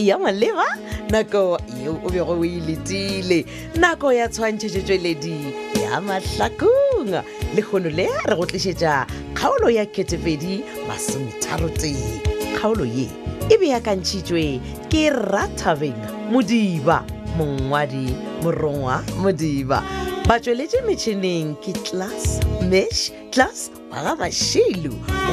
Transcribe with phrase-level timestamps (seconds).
[0.00, 0.66] ya maleba
[1.10, 5.52] nako yeo o bego o iletile e nako ya tshwantšhetšetšweledi
[5.82, 7.22] ya mahlakong
[7.54, 12.20] le kgono le a re go tlišetša kgaolo ya ketepedi masometharotee
[12.56, 13.08] kgaolo ye
[13.50, 15.98] e be akantšhitšwe ke rathabeng
[16.30, 17.04] modiba
[17.36, 19.82] mongwadi morongwa modiba
[20.28, 22.40] batsweletše metšhineng ke class
[22.70, 24.92] mesh class ba ga mašilu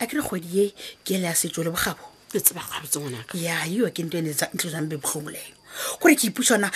[0.02, 0.66] a kere kgwedi e
[1.06, 4.26] ke ele ya setso le bogabo ke tseba gabetse ngwanaka ya iwa ke nto e
[4.26, 5.52] netlo e jang e bebotlhomoleyo
[6.02, 6.68] gore ke ipusona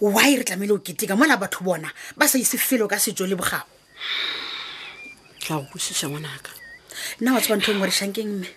[0.00, 3.36] wy re tlamehile o keteka mola batho bona ba sa ise felo ka setso le
[3.36, 3.68] bogabo
[5.44, 6.61] ka go bosisa ngwanaka
[7.20, 8.48] nna wa tsheba ntho e ngwereshankeng mme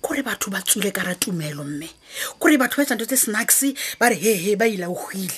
[0.00, 1.88] kore batho ba tswile ka ra tumelo mme
[2.38, 3.58] kore batho ba etsanto tse snacks
[4.00, 5.36] ba re hehe ba ilaogile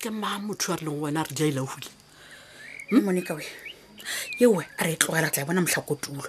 [0.00, 1.90] ke ma motho a rileng wena a re di a ilaogile
[2.92, 3.46] monika e
[4.44, 6.24] eoe a re e tlogela tla e bona motlhakotulo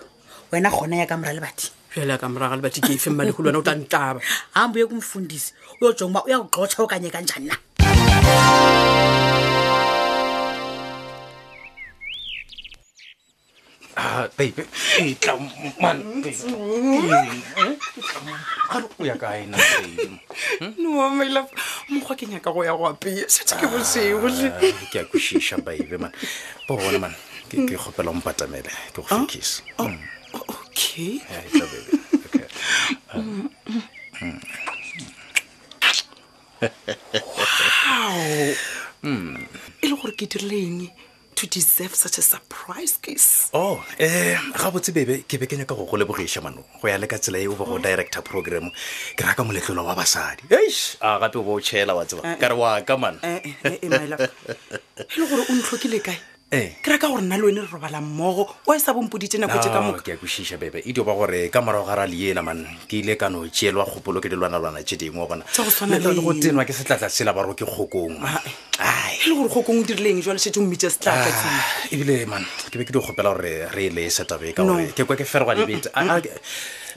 [0.52, 3.60] wena gona ya ka mora lebati fela ka moraga lebati ke e feng malegolo wena
[3.60, 4.20] o tla ntaba
[4.54, 7.26] gambo ye ko mofundisi o yo tsong ba o ya go xotsha o kanye kan
[7.28, 8.91] jannaa
[14.12, 14.28] Hmm?
[20.80, 21.42] nomaila
[21.90, 26.12] mokgwa ke nyaka go ya go apee setse ke boseoeke ah, a kosiša baibe man
[26.68, 27.14] bobone man
[27.50, 29.64] ke kgopela mpatamele ke go fekise
[30.34, 31.20] okay
[39.04, 39.06] e
[39.90, 40.80] le gore ke dirile eng
[41.42, 45.78] to deserve such a surprise case oh eh ga botse bebe ke be ke nyaka
[45.80, 46.00] go go
[46.48, 48.70] mano go ya le ka tsela e o bago director program
[49.18, 50.82] ke raka moletlolo wa basadi eish
[51.12, 52.38] a gape o bo o tšhela wa tseba eh, eh.
[52.42, 53.40] ka re wa ka mana eh,
[53.86, 54.20] e le
[55.30, 56.18] gore o ntlhokile kae
[56.52, 56.76] Eh.
[56.84, 59.72] ke reka gore nna le wene re robala mmogo o e sa bompodite nako e
[59.72, 63.00] ka moke kosiša bebe e dio ba gore ka morago ga rale ena man ke
[63.00, 67.56] ile kano tseelwa kgopolo ke dilwanalwana tse dingwe bona go tenwa ke setlatla sela baro
[67.56, 68.44] ke kgokong ah,
[68.84, 69.16] eh.
[69.24, 72.76] e le gore kgokong o dirileng jwa lesetse o mmitse setlatla ah, ebile man ke
[72.76, 75.88] be ke di gopela gore re ele setabe ka gore ke kwa ke ferwa lebete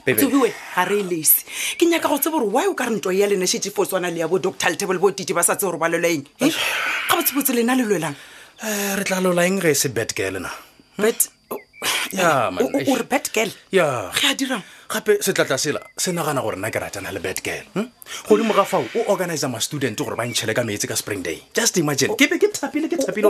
[0.03, 1.47] tsobiwe ga re e lese
[1.79, 4.19] ke nyaka go tsebo gore wy o ka re ntwa ya lenashete fo tswana le
[4.19, 6.51] ya bo doctor letable bo tite ba sa tse go robalelwa eng eh?
[7.07, 8.19] ga botsebotse lena le lwelang
[8.63, 10.49] Eh, re tla lola eng re se bad girl na
[10.97, 11.13] ore
[12.91, 17.11] oh, bad girl ge a dirang gape setlatla sela se nagana gore nna ke ratana
[17.11, 17.87] le bad girl hm?
[18.29, 21.43] godimo ga fao o organizer ma student gore ba ntšhele ka metsi ka spring day
[21.53, 23.27] just imagine ke be ke thapile ke thapile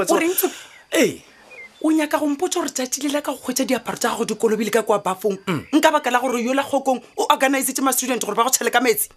[0.94, 1.22] ee
[1.82, 5.38] o nyaka gompotsa gore tsatilela ka go kgwetsa diaparo tsa gago dikolobile ka kwa bafong
[5.48, 5.66] mm.
[5.74, 8.80] nka baka la gore yola kgokong o organizete ma student gore ba go tšhele ka
[8.80, 9.08] metsi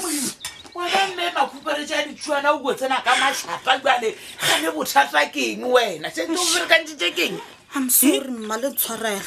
[0.77, 4.15] aamme makhupereta ya ditshwana o ko tsena ka mašhapa jale
[4.47, 7.35] gane bothata keng wena seeoberekantite keng
[7.75, 7.89] im hm?
[7.89, 9.21] sorry mma le tshwarela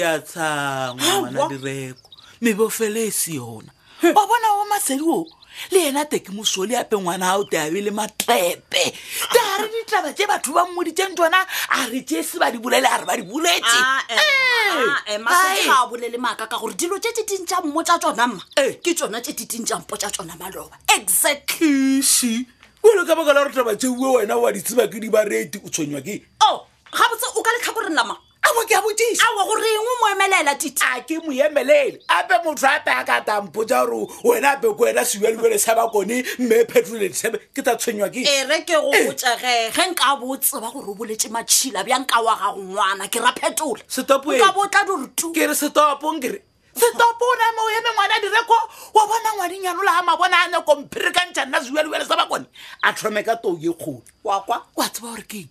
[0.00, 2.10] ea tshangwana direko
[2.42, 3.72] mebofele e se yona
[4.02, 5.26] wa bona wa masedi oo
[5.70, 8.92] le ena teke mosole ape ngwana ao teabe le matepe te
[9.32, 11.38] ga re ditlaba tse batho ba mmoditseng tsona
[11.70, 15.88] a re jese ba di bolele a re ba di boletse ah, eh, ah, eh,
[15.88, 18.42] bolele maaka ka gore dilo tse titintsa mmo tsa tsona mma
[18.82, 22.46] ke tsona tse titintsa mpo tsa tsona maloba exactlyse
[22.84, 26.22] ole ka baka la gore taba tseuwe wena wa ditsebakedi ba rete o tshwenywa ke
[26.44, 26.58] o oh,
[26.92, 28.16] gabotse o ka letlhako re lama
[28.56, 32.88] mo ke a botisa a goreng o moemelela tite a ke moemelele ape motho ape
[32.88, 37.60] a ka tampotsa gore wena ape ko wena sewelwele sa bakone mme e phetoleditshebe ke
[37.62, 41.84] tsa tshwenywa ke ere e, ke go botsege ge nka botseba gore o boletse matšhila
[41.84, 46.40] bjyanka wa gago ngwana ke ra phetola stopka botla dirutu ke re setopong kere
[46.76, 48.56] setopo o na mo eme ngwana direko
[48.94, 52.46] wa bona ngwanengyano le a mabona a nyakomphirekantšha nna sewelwele sa bakone
[52.82, 55.42] a tlhomeka tou ye kgole wa kwa kwa tseba gore ke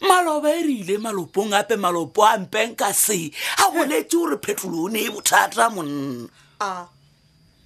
[0.00, 4.08] maloba e reile malopong ape malopo a mpeng ka se ga goletse eh.
[4.10, 6.28] gore phetolo o ne e bothata monna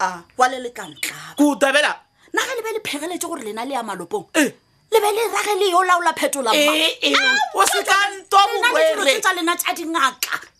[0.00, 1.92] a wa le le ka ntla kutabela
[2.34, 5.16] na ga lebe le phegeletse gore lena le ya malopong lebe eh.
[5.16, 7.14] le rage le yo laola phetola eh,
[7.54, 10.53] o sekantoboeeetsa lena tsa dingaka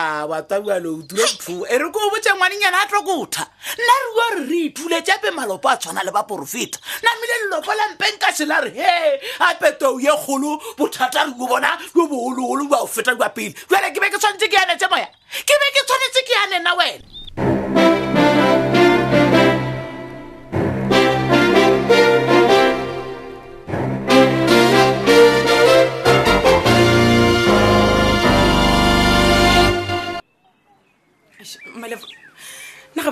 [0.00, 3.42] Ah, e, a batabuale o tule tho e re ko o botse ngwanengyana a tlokotha
[3.82, 7.88] nna rua re re ithule tsape malopo a tshwana le ba porofeta namile lelopo la
[7.88, 12.64] mpenka se la re he apetou e ye kgolo bothata re o bona jo boologolo
[12.70, 15.08] bao feta jwa pele jale ke be ke tshwanetse ke yane tse moya
[15.48, 17.17] ke be ke tshwanetse ke yane na wena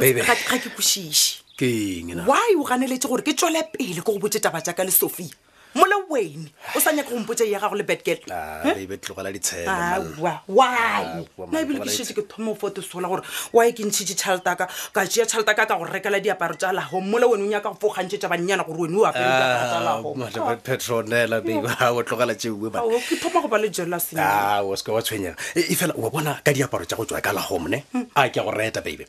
[0.01, 1.43] ga ke kosiše
[2.29, 5.29] why o ganeletse gore ke tswele pele ke go botse taba jaaka le sophia
[5.75, 9.41] mola wane o sa nyaka gompotse ya gago le bedgetlnaebile ah, ke
[11.89, 13.23] šhee ah, ah, ke thoma o fote sola gore
[13.57, 17.45] wy ke ntšhitse tšhaletaka ka ea tšhaletaka ka go rekela diaparo tsa laho mola wene
[17.45, 20.25] o nyaka go fogantšetsa bannyana gore wene oapeeaaoke oh.
[22.93, 24.63] oh, thoma go ba le jelelasenyaa
[25.57, 28.13] e, e fela wa bona ka diaparo tsa go tswa ka lahomne hmm.
[28.17, 29.09] a ke go reeta babe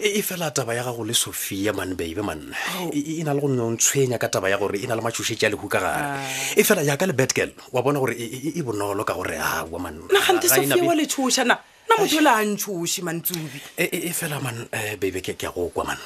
[0.00, 2.40] ee, e fela taba ya gago le sophia man babe man
[2.80, 2.88] oh.
[2.88, 5.02] e, e, e na le go nne ntshwenya ka taba ya gore e na le
[5.04, 6.16] matšhošetša lehu ka gare ah.
[6.56, 10.00] e fela yaka le betgal wa bona gore e, e bonolo ka gore awa man
[10.08, 14.66] nagante sophia wa letšhošana nna motho le a ntshoše mantsubi e, e, e fela man
[14.72, 15.98] eh, bebe ke a eh, go kwa man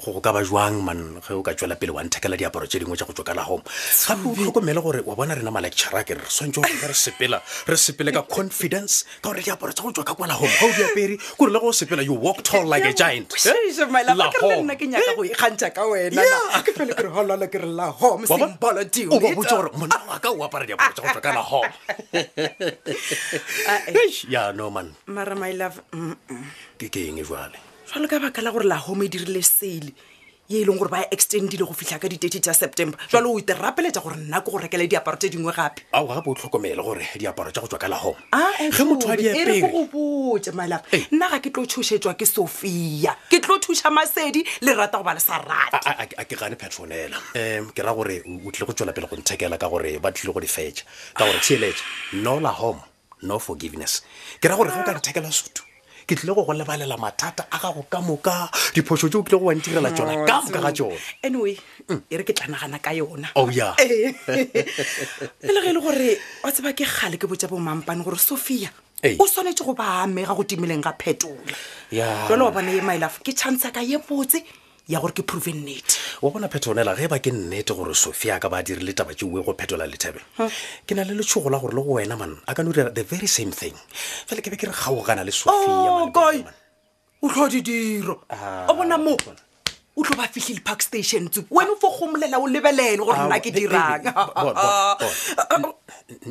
[0.00, 2.78] go go ka ba jwang man ge o ka tswela pele wa nthekela diaparo tse
[2.80, 6.24] dingwe tsa go tswakala home gape o tlhokomele gore wa bona rena malectura ke re
[6.24, 10.04] re swantse gore re sepela re sepele ka confidence ka gore diaparo tsa go tswa
[10.04, 12.92] ka kwala home ga o diapere kore le go sepela you walk tall like a
[12.94, 15.32] giant nna ke nyaka go eh?
[15.32, 16.24] ikgantšha ka wena
[16.64, 18.80] ke fele ke re ke re la home sembolo
[19.44, 21.74] gore monna wa ka o apara diaparo tsa go tswa ka la home
[24.32, 24.52] ya
[25.18, 25.78] mara my love
[26.80, 27.58] ke ke eng e jale
[27.92, 29.88] jwalo ka baka la gore la home e dirile sale
[30.52, 33.56] ye e leng gore ba extendile go fitlha ka di-tirty tsa september jwalo o ite
[33.56, 36.84] e rapeletsa gore nna ko go rekela diaparo tse dingwe gape ao gape o tlhokomele
[36.88, 39.80] gore diaparo tsa go tswa ka la home ge eh, motho a diapere e go
[39.94, 45.02] botse malapa nna ga ke tlo thusetswa ke sophia ke tlo thusa masedi le rata
[45.02, 48.76] go ba le sa rataa ke gane petronela um ke raya gore o tlile go
[48.78, 52.54] tswela pele go nthekela ka gore ba tlile go di fetša ka gore tsheletša nola
[52.62, 52.78] home
[53.26, 54.02] no forgiveness
[54.40, 55.62] ke ra gore ge o ka nthekela sotho
[56.06, 59.46] ke tlile go go lebalela mathata a gago ka moka diphoso tse o tlile go
[59.48, 61.56] wa ntirela tsona ka moka ga tsone anyway
[61.88, 64.64] mm, e re ke tlanagana ka yona o oh, ya e le ge
[65.42, 66.10] e le gore
[66.44, 68.70] wa tseba ke kgale ke botsa bo mampane gore sophia
[69.18, 71.58] o tshwanetse go ba amega go timileng ga phetola
[71.92, 74.42] jalo wa bone ye mile af ke chance ka ye botse
[74.88, 78.48] ya gore ke prove nnete wa bona phetonela ge ba ke nnete gore sofia ka
[78.48, 80.48] ba dirile taba tseuwe go phetola lethebe hmm.
[80.88, 83.04] ke na le letshogo la gore le go wena man a ka no dira the
[83.04, 87.60] very same thing fele ke be ke re kgaogana le sofia oh, o tlho di
[87.60, 89.36] diro o bona mo ah,
[89.92, 93.28] o tlho ba fihle le park station tse wena o fo gomolela o lebelele gore
[93.28, 94.04] nna ke ah, eh, eh, dirang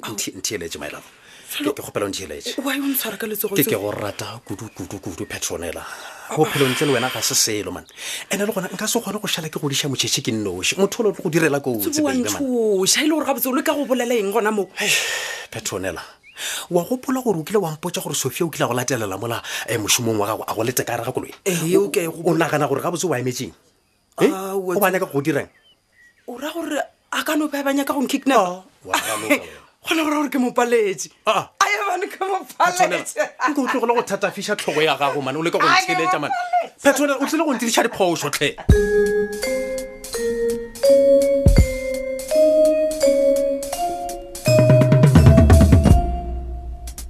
[0.01, 1.05] eh, ntheeletse my lovo
[1.53, 7.21] ke kgopela ntheeletse ke go rata kudu-kudu-kudu petronela kudu, kudu, bophelong tse le wena ga
[7.21, 7.85] se selo man
[8.31, 11.03] ande le gona nka se kgone go šhala ke godiša motšhetšhe ke nnoši motho o
[11.07, 14.51] le go direla kotsea e le gore gabotse o le ka go bolela eng gona
[14.51, 14.67] mo
[15.51, 16.03] petronela
[16.69, 20.19] wa gopola gore o kile wampotsa gore sofia o kile go latelela mola eh, mošomong
[20.19, 23.15] wa gago a go lete ka re ga koloe e o nagana gore gabotse o
[23.15, 23.53] emetseng
[24.21, 24.31] eh?
[24.53, 25.47] o ba nyaka go dirang
[26.27, 26.77] o raya gore
[27.11, 28.83] a kano ba banyaka gong kicknap oh,
[29.87, 31.47] gona gore gore ke mopaletse ah, ah
[31.87, 33.07] mane ke mopaleeke
[33.61, 36.33] o tlogela go thata fisa tlhogo ya gago mane o leka go ntsheletsa mane
[36.83, 38.49] petone o tlile go ntidisa diphosotlhe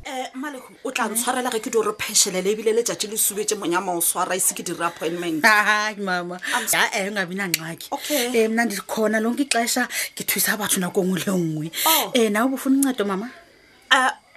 [0.05, 0.29] eh,
[0.97, 4.65] tla ntshwarela ge ke dio re phešelele ebile letšatši le subetse monya maoswara ise ke
[4.67, 5.41] dire appointment
[6.05, 6.37] mama
[6.73, 10.23] ya eo eh, nga bina nxaki okay eh, mna ndi kgona long ke xesha ke
[10.25, 12.29] thusa batho nako nngwe le nngwe um oh.
[12.29, 13.29] nao bofone ncato mama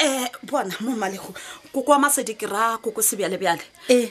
[0.04, 1.35] um bona momalego
[1.73, 4.11] koko wa masedi ke ra koko sebjalebjale e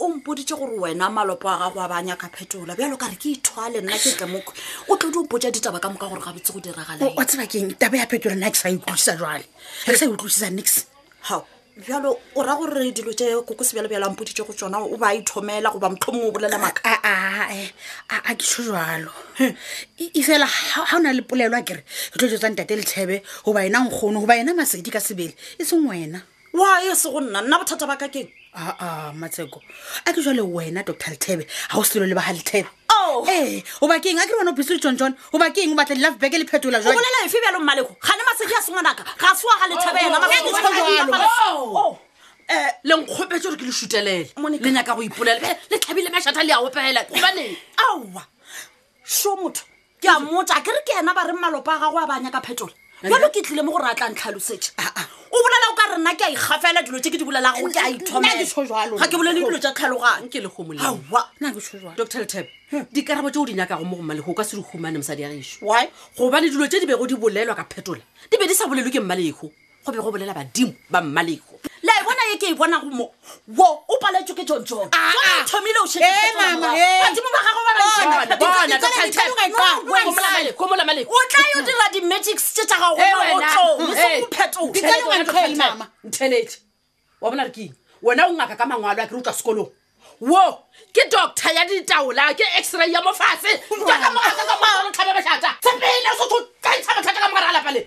[0.00, 3.16] um o mpoditse gore wena malopo a gago a ba nyaka phetola bjalo ka re
[3.16, 4.52] ke ithwale nna ke tle moko
[4.88, 8.06] o tlo di mpotsa ditaba ka moka gore ga botse go diragalao tsebakeng taba ya
[8.06, 9.44] phetola nna ke sa e utlwisisa jale
[9.86, 10.84] ke sa e utlwisisa nix
[11.28, 11.46] gao
[11.78, 16.10] bjalo o ra gore dilo tse koko sebjalobjalangpoditse go tsona o ba ithomela goba motlho
[16.14, 17.70] mongwe o bolela makaae
[18.10, 22.38] a kitsho jalo e, e fela ga o na le polelo a kere ke tlotso
[22.40, 25.86] tsa ntate letshebe go ba ena nkgono go ba ena masedi ka sebele e seng
[25.86, 28.26] wena wa e se go nna nna bothata ba ka keng
[28.58, 29.62] aa matseko
[30.02, 32.68] a ke jwale wena doctor lethebe ga o selo le baga lethebe
[33.08, 35.72] ee eh, oba ke eng a kere wena o bise le tsonetsone oba ke eng
[35.74, 39.30] o batla dilafebeke le phetola jgolela efe bjalog maleko ga ne masedi a sengwanaka ga
[39.40, 40.10] sewa ga lethabelau
[42.90, 44.24] lenkgopetse gore ke le sutelele
[44.66, 47.46] le nyaka go ipolela eh, le tlhabile mashata le aopela obae
[47.84, 48.22] aa
[49.20, 49.62] so motho
[50.02, 52.74] ke a motsa kere ke ena ba reng malopo a gago a ba nyaka phetola
[53.14, 55.06] jalo ke tlile mo gore a tla ntlhalosetse ah, ah
[55.38, 57.88] o bolela o ka rena ke a ikgafela dilo tse ke di bolelago ke a
[57.90, 60.98] ithomega ke bolele dilo tsa tlhalogang ke legomoledr
[61.96, 62.86] letap hmm.
[62.92, 65.62] dikarabo tseo di nyakago mo gommalego o ka se di humane mosadi ya geso
[66.18, 69.00] gobane dilo tse di bego di bolelwa ka phetola di be di sa bolelwe ke
[69.00, 69.50] mmalego
[69.84, 71.67] go be go bolela badimo ba mmalego
[72.38, 73.10] ke e bonago mo
[73.58, 74.46] wo o paletswe ke ah, ah.
[74.48, 74.94] tsontsonoo eh,
[80.06, 80.12] eh.
[81.30, 83.14] tla yo dira di-magic eh, se ta gagoeeee
[87.20, 89.66] wa bona re keng wena o ngaka ka mangwalo ya kere o tla sekolong
[90.20, 90.52] wo
[90.94, 97.20] ke doctor ya ditaola ke x-ray ya mofase kamoaaamaaa tlhabe batlhata tsepele sotho kaitsha batlhata
[97.20, 97.80] ka mogare a lapale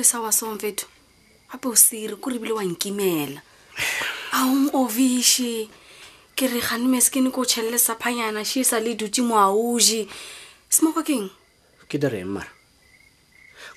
[0.00, 0.86] le sa wa somfeto
[1.52, 3.42] gape o sere ko rebile wa nkimela
[4.32, 5.68] aom ovishe
[6.36, 10.08] ke re ganemeskene ko o tšhelele saphanyana she sa le dutse moauje
[10.72, 11.28] semoko keng
[11.88, 12.48] ke direng mara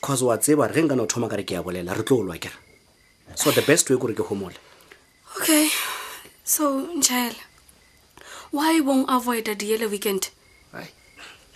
[0.02, 2.40] cause wa tseba re ge nkana o thoma kare ke ya bolela re tlo olwa
[2.40, 2.56] kera
[3.36, 4.56] so the best way kore ke homole
[5.36, 5.68] okay
[6.56, 7.44] so nchaela
[8.56, 10.32] why won't avoid a dele weekend
[10.72, 10.88] Aye.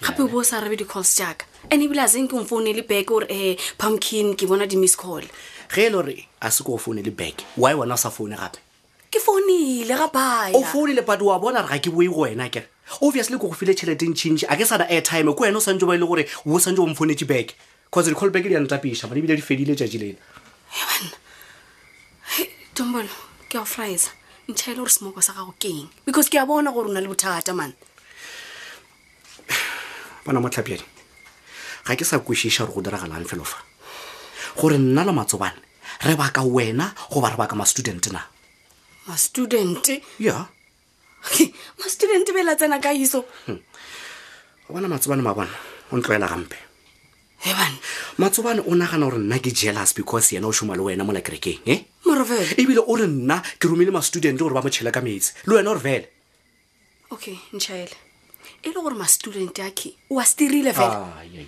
[0.02, 3.26] gape bo sa rabe di-calls jaaka and ebile a seng ke mfoune le back ore
[3.30, 6.78] um eh, pumkin ke bona di-miss call ge e le gore a se ko o
[6.78, 8.62] foune le back why wena o sa foune gape
[9.10, 12.68] ke founile gabaya o founile but wa bona re ga ke boe go wena kere
[13.02, 15.98] obviously ko go file tšheleteng change a ke sana airtime ko wena o santse ba
[15.98, 17.56] e le gore o santse o mfounetse back
[17.90, 20.42] cause di-call back di a ntapiša mane ebile di fedile tšatši lena
[20.76, 22.46] banna
[22.78, 23.18] tombolo
[23.50, 24.14] ke a frysa
[24.54, 27.58] ntšhaele gore semoko sa gago keng because ke a bona gore o na le bothata
[27.64, 27.74] mane
[30.28, 30.84] bona motlhapiadi
[31.88, 33.64] ga ke sa kwešiša gore go diragalang felofa
[34.60, 35.60] gore nna le matsobane
[36.04, 38.22] re baka wena goba re baka ma-student na
[39.08, 39.88] ma-student
[40.20, 40.50] ya
[41.80, 43.60] ma-student bela tsena ka iso o hmm.
[44.70, 45.56] bona matsobane mabona
[45.92, 46.60] o ntlo ela gampe
[47.48, 47.80] ebane
[48.20, 51.64] matsobane o nagana gore nna ke jealous because yena o šoma le wena mola kerekeng
[51.64, 55.56] e morovele ebile o re nna ke romile ma-student gore ba motšhele ka metsi le
[55.64, 56.08] wena o re vele
[57.16, 58.07] okay ntšhaele
[58.64, 61.48] e le gore mastudent ake oa stirile felaman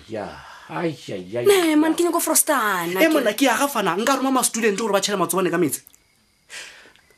[1.96, 5.82] ke nyako frostanae mona ke agafana nka roma mastudente gore ba tšhele matsobane ka metse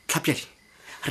[0.09, 0.43] tlhapjadi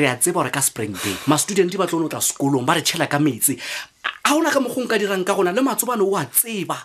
[0.01, 2.81] re a tseba gore ka spring day mastudente ba tlone o tla sekolong ba re
[2.81, 6.25] tšhela ka metse ga ona ka mokgong ka dirang ka gona le matsobane o a
[6.25, 6.77] tseba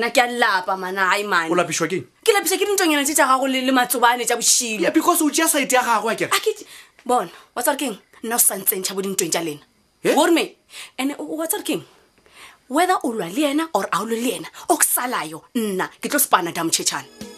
[0.00, 3.04] na ke a lapa mana ai man o lapisiwa keng ke lapisa ke dintong yana
[3.04, 6.30] tse ta gago le matsobane tsa bosile because o jea site ya gago ya kere
[7.04, 9.68] bona wa tsare keng nna o santseng tšha bo dintong ja lena
[10.10, 10.56] gorme
[10.98, 11.84] ande watsa re keng
[12.68, 15.88] whether o lwa le ena or a o le le ena o ke salayo nna
[16.00, 17.30] ke tlo spana damotšhetšhane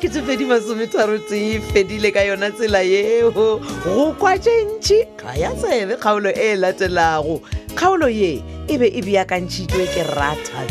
[0.00, 6.46] ketsefedi masometharotsee fedile ka yona tsela yeo go kwa tsentšhi ga ya tsebe kgaolo e
[6.52, 7.36] e latelago
[7.76, 10.64] kgaolo ye e be e beakantšhitwe ke rata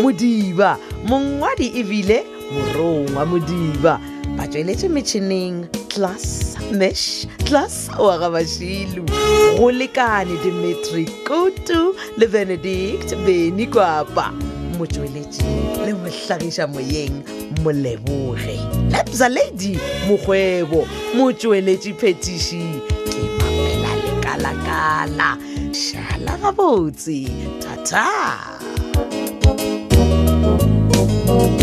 [0.00, 4.00] modiba mongwadi ebile morong wa modiba
[4.40, 9.02] ba tsweletse metšhineng tlas mesh tlas wa gabašilo
[9.58, 14.32] go lekane dimetri kotu le benedict beny kwapa
[14.78, 15.52] motsweletši
[15.84, 17.16] le mohlagiša moyeng
[17.62, 18.56] moleboge
[18.92, 19.72] lepsa ladi
[20.08, 20.80] mokgwebo
[21.16, 22.64] motsweletši phetiši
[23.12, 25.28] ke mapela lekalakala
[25.82, 27.18] šala gabotse
[27.62, 28.04] thata
[31.34, 31.61] Thank you.